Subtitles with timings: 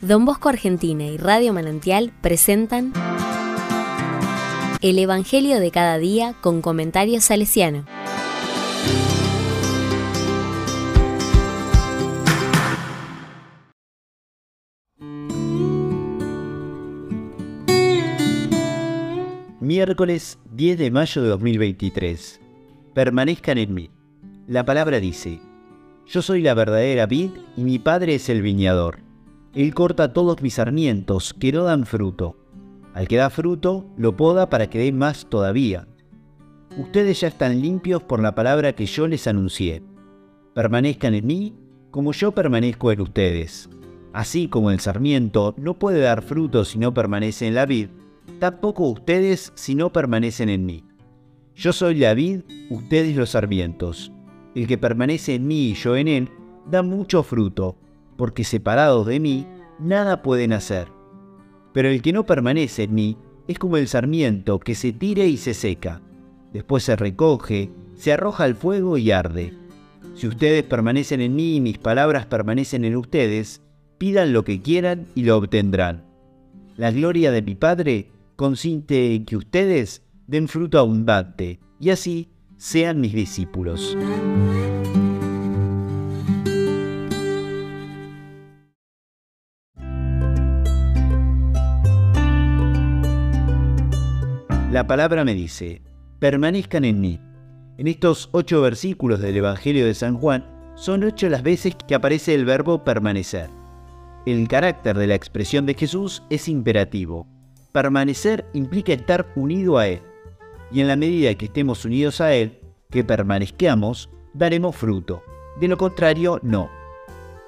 [0.00, 2.94] Don Bosco Argentina y Radio Manantial presentan
[4.80, 7.84] El Evangelio de cada día con comentarios salesiano.
[19.60, 22.40] Miércoles 10 de mayo de 2023.
[22.94, 23.90] Permanezcan en mí.
[24.46, 25.40] La palabra dice,
[26.06, 29.09] Yo soy la verdadera vid y mi Padre es el viñador.
[29.54, 32.36] Él corta todos mis sarmientos que no dan fruto.
[32.94, 35.88] Al que da fruto, lo poda para que dé más todavía.
[36.78, 39.82] Ustedes ya están limpios por la palabra que yo les anuncié.
[40.54, 41.54] Permanezcan en mí
[41.90, 43.68] como yo permanezco en ustedes.
[44.12, 47.88] Así como el sarmiento no puede dar fruto si no permanece en la vid,
[48.38, 50.84] tampoco ustedes si no permanecen en mí.
[51.56, 54.12] Yo soy la vid, ustedes los sarmientos.
[54.54, 56.28] El que permanece en mí y yo en él,
[56.66, 57.76] da mucho fruto,
[58.20, 59.46] porque separados de mí,
[59.78, 60.88] nada pueden hacer.
[61.72, 63.16] Pero el que no permanece en mí,
[63.48, 66.02] es como el sarmiento que se tire y se seca.
[66.52, 69.54] Después se recoge, se arroja al fuego y arde.
[70.16, 73.62] Si ustedes permanecen en mí y mis palabras permanecen en ustedes,
[73.96, 76.04] pidan lo que quieran y lo obtendrán.
[76.76, 83.00] La gloria de mi Padre consiste en que ustedes den fruto abundante y así sean
[83.00, 83.96] mis discípulos.
[94.70, 95.82] La palabra me dice,
[96.20, 97.18] permanezcan en mí.
[97.76, 102.36] En estos ocho versículos del Evangelio de San Juan, son ocho las veces que aparece
[102.36, 103.50] el verbo permanecer.
[104.26, 107.26] El carácter de la expresión de Jesús es imperativo.
[107.72, 110.02] Permanecer implica estar unido a Él.
[110.70, 112.60] Y en la medida que estemos unidos a Él,
[112.90, 115.24] que permanezcamos, daremos fruto.
[115.58, 116.70] De lo contrario, no.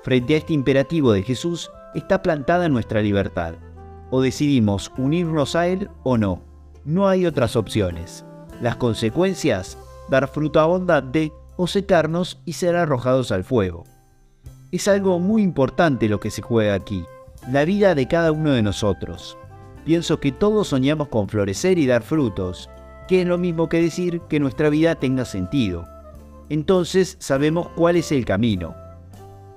[0.03, 3.55] Frente a este imperativo de Jesús está plantada nuestra libertad.
[4.11, 6.52] O decidimos unirnos a Él o no.
[6.85, 8.25] No hay otras opciones.
[8.61, 9.79] Las consecuencias,
[10.09, 13.85] dar fruto abundante o secarnos y ser arrojados al fuego.
[14.73, 17.05] Es algo muy importante lo que se juega aquí,
[17.51, 19.37] la vida de cada uno de nosotros.
[19.85, 22.69] Pienso que todos soñamos con florecer y dar frutos,
[23.07, 25.85] que es lo mismo que decir que nuestra vida tenga sentido.
[26.49, 28.75] Entonces sabemos cuál es el camino.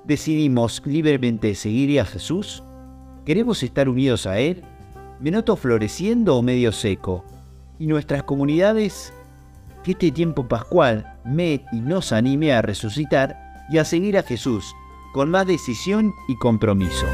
[0.04, 2.62] ¿Decidimos libremente seguir a Jesús?
[3.24, 4.62] ¿Queremos estar unidos a Él?
[5.18, 7.24] ¿Me noto floreciendo o medio seco?
[7.78, 9.14] ¿Y nuestras comunidades?
[9.82, 14.74] Que este tiempo pascual me y nos anime a resucitar y a seguir a Jesús
[15.14, 17.06] con más decisión y compromiso.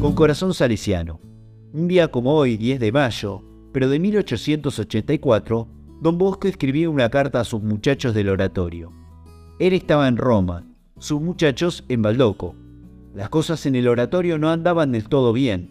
[0.00, 1.20] Con corazón salesiano.
[1.74, 5.68] Un día como hoy, 10 de mayo, pero de 1884,
[6.02, 8.90] don Bosco escribió una carta a sus muchachos del oratorio.
[9.60, 10.66] Él estaba en Roma,
[10.98, 12.56] sus muchachos en Baldoco.
[13.14, 15.70] Las cosas en el oratorio no andaban del todo bien.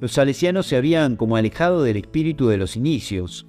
[0.00, 3.46] Los salesianos se habían como alejado del espíritu de los inicios.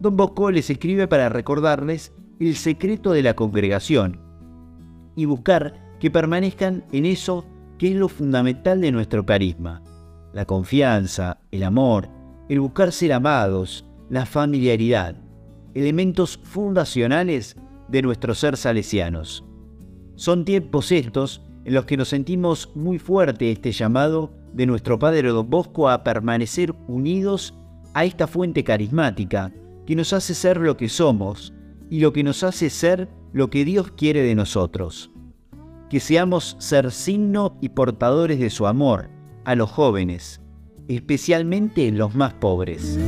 [0.00, 4.18] Don Bosco les escribe para recordarles el secreto de la congregación
[5.14, 7.44] y buscar que permanezcan en eso
[7.76, 9.82] que es lo fundamental de nuestro carisma,
[10.32, 12.08] la confianza, el amor,
[12.48, 15.16] el buscar ser amados, la familiaridad,
[15.74, 17.56] elementos fundacionales
[17.88, 19.44] de nuestro ser salesianos.
[20.16, 25.28] Son tiempos estos en los que nos sentimos muy fuerte este llamado de nuestro Padre
[25.28, 27.54] Don Bosco a permanecer unidos
[27.94, 29.52] a esta fuente carismática
[29.86, 31.52] que nos hace ser lo que somos
[31.88, 35.10] y lo que nos hace ser lo que Dios quiere de nosotros.
[35.88, 39.10] Que seamos ser signo y portadores de su amor
[39.44, 40.40] a los jóvenes,
[40.88, 42.98] especialmente los más pobres.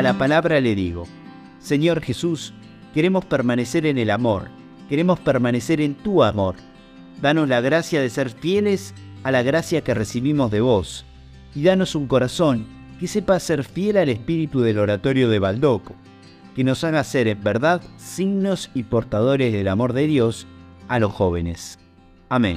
[0.00, 1.06] A la palabra le digo,
[1.58, 2.54] Señor Jesús,
[2.94, 4.48] queremos permanecer en el amor,
[4.88, 6.54] queremos permanecer en tu amor.
[7.20, 11.04] Danos la gracia de ser fieles a la gracia que recibimos de vos,
[11.54, 12.64] y danos un corazón
[12.98, 15.94] que sepa ser fiel al espíritu del oratorio de Baldoco,
[16.56, 20.46] que nos haga ser en verdad signos y portadores del amor de Dios
[20.88, 21.78] a los jóvenes.
[22.30, 22.56] Amén.